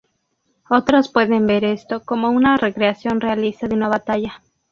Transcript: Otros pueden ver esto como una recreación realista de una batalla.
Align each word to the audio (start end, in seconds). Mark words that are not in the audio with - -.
Otros 0.67 1.09
pueden 1.11 1.45
ver 1.45 1.63
esto 1.63 2.01
como 2.03 2.31
una 2.31 2.57
recreación 2.57 3.21
realista 3.21 3.67
de 3.67 3.75
una 3.75 3.87
batalla. 3.87 4.41